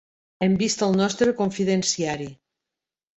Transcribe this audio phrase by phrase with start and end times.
[0.45, 2.27] Hem vist el nostre confidenciari.